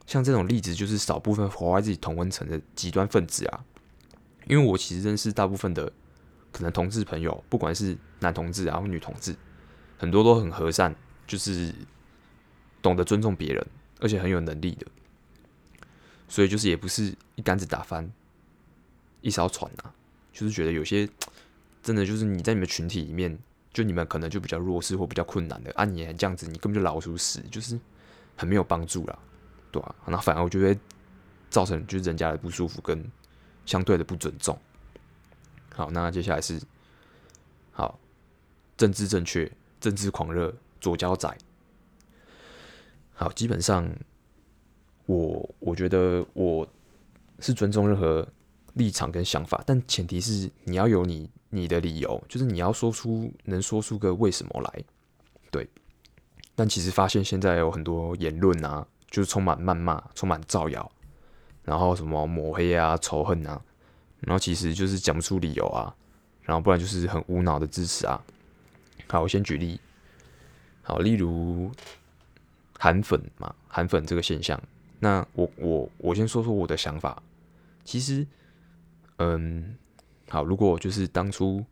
[0.05, 3.65] 像这种例子，就是少部分活在自己同温层的极端分子啊。
[4.47, 5.93] 因为我其实认识大部分的
[6.53, 9.35] 可能同志朋友，不管是男同志啊或女同志，
[9.99, 10.95] 很多都很和善，
[11.27, 11.75] 就是
[12.87, 13.67] 懂得尊重别人，
[13.99, 14.87] 而且很有能力的。
[16.29, 18.09] 所以就是也不是一竿子打翻
[19.23, 19.93] 一艘船啊，
[20.33, 21.09] 就是觉得有些
[21.83, 23.37] 真的就是你在你们群体里面，
[23.73, 27.77] 就你们可能就比较弱势或比较困难的，啊、你这样子，你根本就老鼠屎，就是
[28.37, 29.19] 很没有帮助啦。
[29.73, 30.81] 对啊，那反而我觉得
[31.51, 33.05] 造成就是人家的不舒服跟
[33.65, 34.57] 相对的不尊重。
[35.75, 36.63] 好，那接下来是
[37.73, 37.99] 好，
[38.77, 41.37] 政治正确，政治狂热，左交仔。
[43.19, 43.91] 好，基本上
[45.07, 46.69] 我我觉得我
[47.41, 48.29] 是尊重任何
[48.75, 54.85] 立场跟想法，但前提是你要有你你的理由，就是你要说出能说出个为什么来。
[55.51, 55.67] 对，
[56.55, 60.93] 但其实发现现在有很多言论啊，就是充满谩骂，充满造谣，
[61.65, 63.59] 然后什么抹黑啊、仇恨啊，
[64.21, 65.97] 然后其实就是讲不出理由啊，
[66.43, 68.23] 然后不然就是很无脑的支持啊。
[69.09, 69.81] 好，我先举例，
[70.83, 71.71] 好，例如
[72.79, 74.61] 韩粉嘛，韩粉这个现象，
[74.99, 77.23] 那我我我先说说我的想法，
[77.85, 78.27] 其实，
[79.17, 79.77] 嗯，
[80.29, 81.65] 好，如果就是当初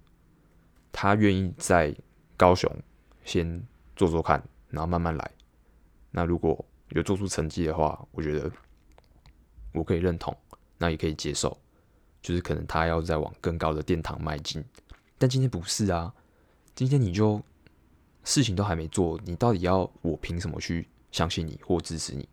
[0.91, 1.95] 他愿意在
[2.37, 2.71] 高雄
[3.25, 3.63] 先
[3.97, 5.31] 做做看，然后慢慢来，
[6.11, 8.51] 那如果有做出成绩的话，我觉得
[9.73, 10.37] 我可以认同，
[10.79, 11.57] 那也可以接受，
[12.23, 14.65] 就是可能他要再往更高的殿堂迈进，
[15.19, 16.13] 但今天不是啊。
[16.75, 17.41] 今天你就
[18.25, 22.29] 事情都还没做，你到底要我凭什么去相信你或支持你？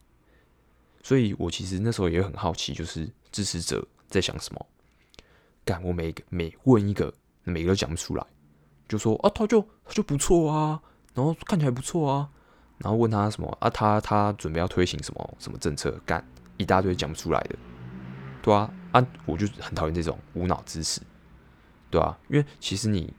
[1.03, 4.65] 所以我其实那时候也很好奇，就是支持者在想什么。
[5.63, 7.13] 干，我每每问一个，
[7.43, 8.25] 每个都讲不出来，
[8.87, 10.81] 就说啊，他就他就不错啊，
[11.13, 12.27] 然后看起来不错啊，
[12.79, 15.91] 然后问他什么啊，他他准备要推行什么什么政策？
[16.03, 17.55] 干一大堆讲不出来的，
[18.41, 20.99] 对啊啊，我就很讨厌这种无脑支持，
[21.91, 23.13] 对啊，因为其实你。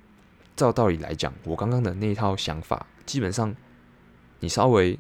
[0.55, 3.57] 照道理来讲，我刚刚的那一套想法，基本上
[4.39, 4.97] 你稍微，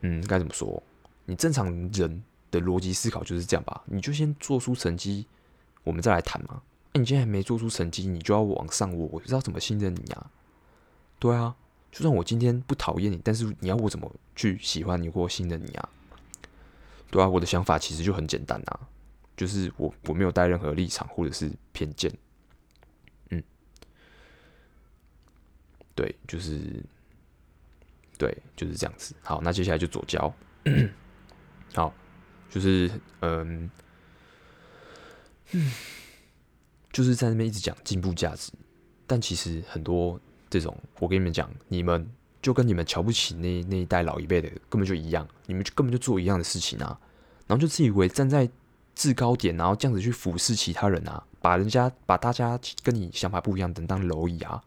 [0.00, 0.82] 嗯，该怎么说？
[1.26, 3.82] 你正常人的逻辑思考就是这样吧？
[3.86, 5.26] 你就先做出成绩，
[5.84, 6.62] 我们再来谈嘛。
[6.94, 10.30] 那、你今天还没做出成绩，你就要往上我，我不知道怎么信任你啊？
[11.18, 11.54] 对啊，
[11.92, 15.88] 就算我今天不讨厌你，但是你要我怎么去喜欢你或信任你啊？
[17.10, 18.80] 对啊，我的想法其实就很简单啊，
[19.36, 22.12] 就是我我没有带任何立场或者是偏见。
[23.30, 23.42] 嗯
[25.94, 26.82] 对，就是，
[28.18, 29.14] 对，就是这样子。
[29.22, 30.32] 好，那接下来就左交。
[31.74, 31.94] 好，
[32.50, 33.70] 就是，嗯，
[36.92, 38.52] 就是在那边一直讲进步价值，
[39.06, 42.10] 但其实很多这种，我跟你们讲，你们
[42.42, 46.98] 就跟你们瞧不起那那一代老一辈的根本就一样，你们就根本就做一样的事情啊，
[47.46, 48.50] 然后就自以为站在
[48.94, 54.62] 制高点，然后这样子去俯视其他人啊，把人家把大家跟你想法不一样的当蝼蚁啊。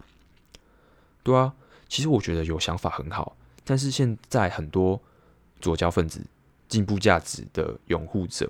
[1.23, 1.53] 对啊，
[1.89, 5.01] 其实我觉得有想法很好，但是现在很多
[5.59, 6.25] 左交分子、
[6.67, 8.49] 进步价值的拥护者，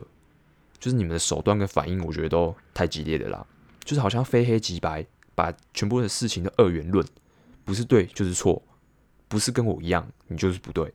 [0.80, 3.46] 就是你们的手段跟反应，我觉得都太激烈的啦。
[3.84, 7.06] 就是好像非黑即白，把全部的事情都二元论，
[7.66, 8.62] 不是对就是错，
[9.28, 10.94] 不是跟我一样，你就是不对。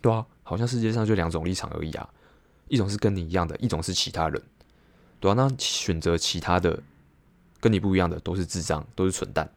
[0.00, 2.08] 对啊，好像世界上就两种立场而已啊，
[2.68, 4.40] 一种是跟你一样的，一种是其他人。
[5.18, 6.80] 对啊，那选择其他的，
[7.60, 9.50] 跟你不一样的，都是智障，都是蠢蛋。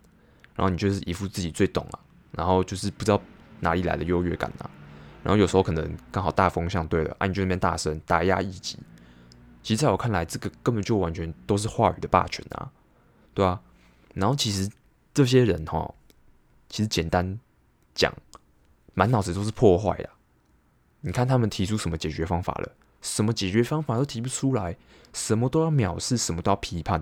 [0.56, 2.00] 然后你就是一副自己最懂啊，
[2.32, 3.22] 然后就是不知道
[3.62, 4.70] 哪里来的优越感啊，
[5.24, 8.78] 然后有时候可能刚好大风向对了啊，你就那边大声打压异己。
[9.64, 12.70] 其实在我看来，这个根本就完全都是话语的霸权啊，
[13.34, 13.62] 对啊。
[14.14, 14.70] 然后其实
[15.14, 15.94] 这些人哈，
[16.68, 17.40] 其实简单
[17.96, 18.14] 讲，
[18.94, 20.10] 满脑子都是破坏的。
[21.02, 22.72] 你看他们提出什么解决方法了？
[23.02, 24.76] 什么解决方法都提不出来，
[25.14, 27.02] 什么都要藐视，什么都要批判。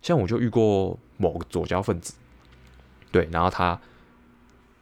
[0.00, 2.14] 像我就遇过某个左交分子。
[3.12, 3.78] 对，然后他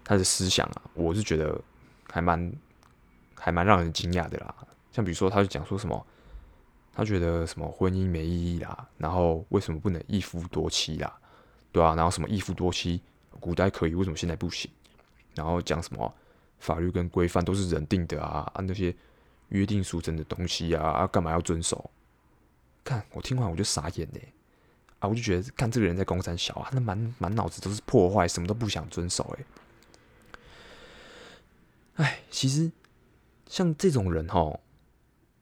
[0.08, 1.60] 他的思想啊，我是觉得
[2.10, 2.50] 还蛮
[3.34, 4.54] 还蛮让人惊讶的啦。
[4.90, 6.06] 像比如说，他就讲说什么，
[6.94, 11.12] 他觉得什么婚姻没意义啦，然后为什么不能一夫多妻啦？
[11.70, 13.02] 对啊，然后什么一夫多妻，
[13.38, 14.70] 古代可以，为什么现在不行？
[15.34, 16.14] 然后讲什么
[16.58, 18.96] 法律跟规范都是人定的啊，啊那些
[19.50, 21.90] 约定俗成的东西啊，啊干嘛要遵守？
[22.82, 24.32] 看我听完我就傻眼嘞。
[25.00, 29.22] 啊，我就觉得看这个人在公山小啊，他满满脑子都是破坏，什么都不想遵守。
[29.38, 29.44] 哎，
[31.98, 32.70] 哎，其实
[33.48, 34.56] 像这种人哈，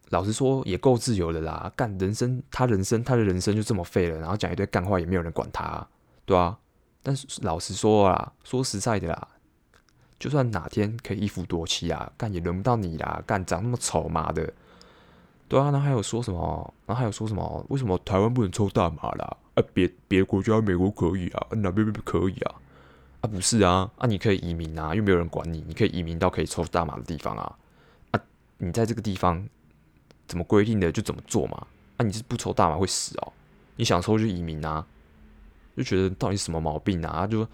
[0.09, 1.71] 老实说也够自由的啦。
[1.77, 5.87] 干人生，他人生，他的人生就这么废了，然后讲一堆干话，也没有人管他，
[6.25, 6.59] 对啊。
[7.03, 9.29] 但是老实说啊，说实在的啦，
[10.19, 13.23] 就算哪天可以一夫多妻啊，干也轮不到你啦。
[13.27, 14.51] 干长那么丑妈的，
[15.49, 15.65] 对啊。
[15.65, 16.75] 然后还有说什么？
[16.87, 17.67] 然后还有说什么？
[17.69, 19.37] 为什么台湾不能抽大麻啦？
[19.57, 22.55] 啊，别别国家，美国可以啊，哪边不可以啊？
[23.27, 27.59] 不是啊，啊，你可以移民啊，又没有人管你，你可以移民到可以抽大麻的地方啊。
[28.13, 28.21] 啊，
[28.59, 29.47] 你在这个地方
[30.27, 31.67] 怎么规定的就怎么做嘛。
[31.97, 33.33] 啊，你是不抽大麻会死哦？
[33.77, 34.87] 你想抽就移民啊？
[35.77, 37.11] 就觉得到底什么毛病啊？
[37.11, 37.47] 啊就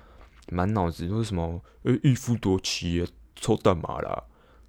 [0.51, 3.07] 满脑子都是什么呃一夫多妻啊，
[3.37, 4.23] 抽大麻啦，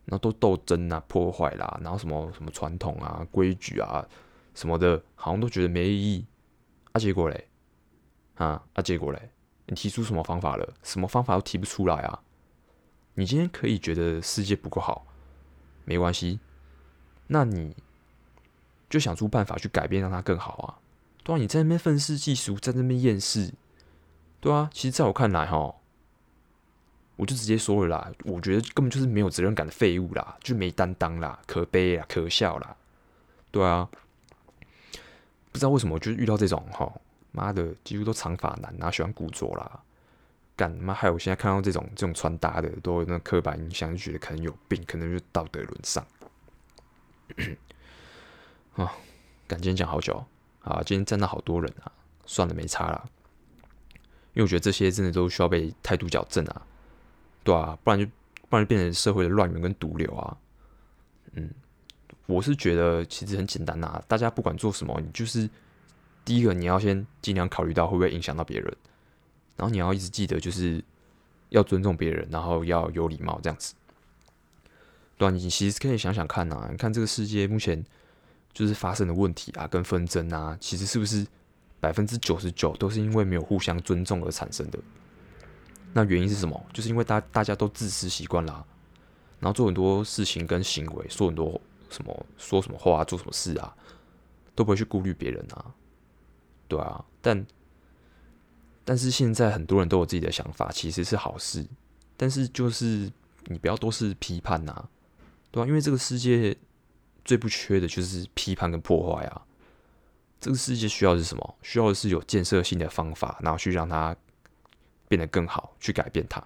[0.06, 4.06] 然后都斗争啊，破坏啦，然后什么什么传统啊、规矩啊
[4.54, 6.26] 什么的，好像都觉得没意义。
[6.92, 7.48] 啊，结果嘞，
[8.36, 9.32] 啊啊，结果嘞，
[9.66, 10.74] 你提出什么方法了？
[10.84, 12.22] 什么方法都提不出来啊！
[13.16, 15.06] 你今天可以觉得世界不够好，
[15.86, 16.40] 没关系，
[17.28, 17.76] 那你
[18.90, 20.82] 就想出办法去改变，让它更好啊！
[21.24, 23.54] 对啊，你在那边愤世嫉俗，在那边厌世，
[24.42, 25.76] 对啊，其实在我看来，哈，
[27.16, 32.76] 我就直接说了啦，我觉得根本就是没有责任感的废物啦，就没担当啦，可悲啦，可笑啦，
[33.52, 33.88] 对啊，
[35.52, 36.92] 不知道为什么，就是遇到这种哈，
[37.34, 39.84] 妈的，几乎都长发男，然后喜欢古着啦。
[40.56, 40.94] 干妈！
[40.94, 46.06] 还有我现在看到这种这种穿搭的，都有那刻板印象，就觉得可能有病，可能就道德沦丧。
[48.76, 48.94] 啊，
[49.48, 50.24] 干今天讲好久
[50.62, 51.92] 啊，今天站到好多人啊，
[52.26, 53.10] 算了，没差了。
[54.34, 56.62] 因为我觉得这些真的都需要被态度矫正啊，
[57.44, 58.06] 对啊，不然就
[58.48, 60.38] 不然就变成社会的乱源跟毒瘤啊。
[61.34, 61.50] 嗯，
[62.28, 65.50] 我是觉得其实很简单呐、啊，大家不管做什么，你就是
[66.26, 68.76] 第一个你要先尽量考虑到会不会影响到别人。
[69.56, 70.84] 然后你要一直记得，就是
[71.50, 73.76] 要尊重别人，然后要有礼貌，这样子。
[75.16, 77.86] 对啊，你其实可以想想看呐，你看这个世界目前
[78.52, 81.26] 就是发生的问题啊，跟纷争啊，其实是不是
[81.80, 84.80] 百分之九十九都是因为没有互相尊重而产生的？
[85.94, 86.66] 那原因是什么？
[86.74, 88.66] 就是因为大大家都自私习惯啦，
[89.40, 91.62] 然后做很多事情跟行为，说很多
[91.92, 93.72] 什么，说什么话啊，做什么事啊，
[94.56, 95.72] 都不会去顾虑别人啊。
[96.74, 97.46] 对啊，但。
[98.86, 101.66] 但是现在很多人都有自己的想法，其实是好事。
[102.18, 103.10] 但是就是
[103.46, 104.90] 你不要都是批判呐，
[105.52, 105.66] 对吧？
[105.66, 106.54] 因为这个世界
[107.24, 109.42] 最不缺的就是批判跟破坏啊。
[110.42, 111.56] 这个世界需要的是什么？
[111.62, 114.14] 需要的是有建设性的方法，然后去让它
[115.08, 116.46] 变得更好，去改变它。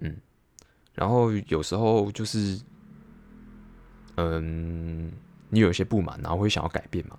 [0.00, 0.14] 嗯，
[0.92, 2.60] 然后有时候就是，
[4.18, 5.10] 嗯，
[5.48, 7.18] 你有一些不满，然后会想要改变嘛？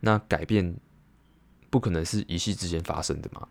[0.00, 0.76] 那改变。
[1.72, 3.48] 不可能是一夕之间发生的嘛，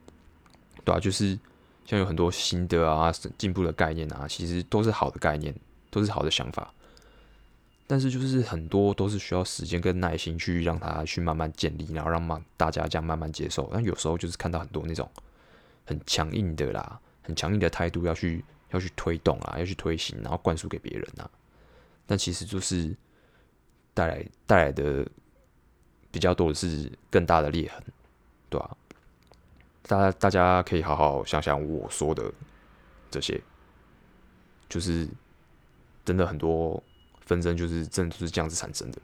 [0.85, 1.39] 对啊，就是
[1.85, 5.55] 像有很多新的啊、进步的概念啊，其实都是好的概念，
[5.89, 6.71] 都是好的想法。
[7.87, 13.67] 但是就是很多都是需要时间跟耐心去让它去慢慢建立，然后让慢大家这样慢慢接受。
[13.73, 15.09] 但有时候就是看到很多那种
[15.83, 21.27] 很强硬的啦、很强硬的态度要去要去推动啊、要去推行，然后灌输给别人啊。
[22.05, 22.95] 但其实就是
[23.95, 25.03] 带来带来的
[26.11, 27.83] 比较多的是更大的裂痕。
[28.51, 28.77] 对啊，
[29.83, 32.29] 大家大家可以好好想想我说的
[33.09, 33.41] 这些，
[34.67, 35.07] 就是
[36.03, 36.83] 真的很多
[37.21, 38.99] 纷争，就是真的就是这样子产生的。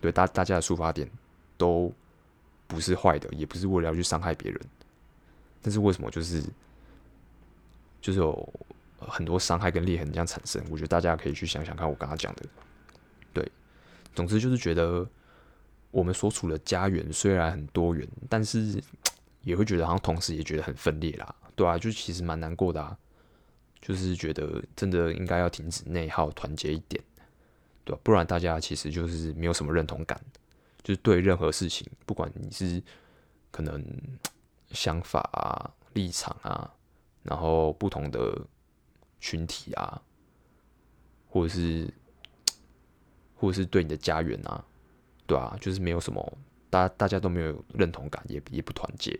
[0.00, 1.10] 对，大大家的出发点
[1.56, 1.92] 都
[2.68, 4.60] 不是坏的，也不是为了要去伤害别人，
[5.60, 6.40] 但是为什么就是
[8.00, 8.52] 就是有
[9.00, 10.64] 很多伤害跟裂痕这样产生？
[10.70, 12.46] 我觉得大家可以去想想看，我刚刚讲的。
[13.32, 13.50] 对，
[14.14, 15.04] 总之就是觉得。
[15.94, 18.82] 我们所处的家园虽然很多元，但是
[19.42, 22.98] 也会觉得好像同时也觉得很分裂啦，对啊，就其实蛮难过的啊，
[23.80, 27.00] 就是觉得真的应该要停止内耗，团结一点，
[27.84, 28.00] 对吧？
[28.02, 30.20] 不然大家其实就是没有什么认同感，
[30.82, 32.82] 就是对任何事情，不管你是
[33.52, 33.80] 可能
[34.72, 36.74] 想法啊、立场啊，
[37.22, 38.36] 然后不同的
[39.20, 40.02] 群体啊，
[41.28, 41.88] 或者是
[43.36, 44.64] 或者是对你的家园啊。
[45.26, 49.18] 对啊，就是没有什么，大家大家都没有认同感，也也不团结。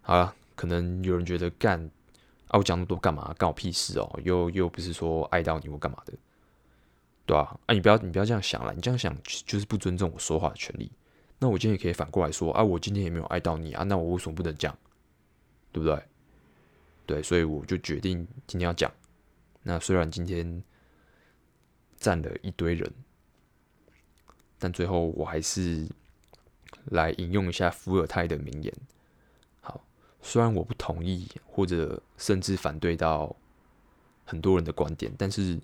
[0.00, 1.78] 好了，可能有人觉得干
[2.48, 3.34] 啊，我讲那么多干嘛？
[3.36, 4.20] 干我屁事哦！
[4.24, 6.14] 又又不是说爱到你或干嘛的，
[7.26, 10.90] 对啊，啊，你不要你不要这样想了，你这样想就是不尊重我说话的权利。
[11.38, 14.74] 那我今天也可以反过来说啊，我今天也没有爱到你啊，那我为什么不能讲？
[15.72, 16.02] 对不对？
[17.04, 18.90] 对，所以我就决定今天要讲。
[19.62, 20.62] 那虽然今天
[21.98, 22.90] 站了一堆人。
[24.58, 25.86] 但最后，我还是
[26.86, 28.72] 来引用一下伏尔泰的名言。
[29.60, 29.84] 好，
[30.22, 33.34] 虽然我不同意，或者甚至反对到
[34.24, 35.58] 很多人的观点，但是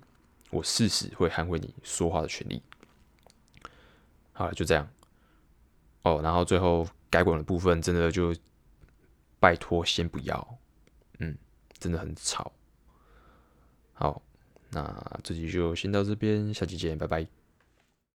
[0.51, 2.61] 我誓死会捍卫你说话的权利。
[4.31, 4.87] 好了，就这样。
[6.03, 8.35] 哦，然后最后改管的部分，真的就
[9.39, 10.57] 拜托先不要。
[11.19, 11.37] 嗯，
[11.79, 12.51] 真的很吵。
[13.93, 14.21] 好，
[14.71, 17.42] 那这集就先到这边，下期见，拜拜。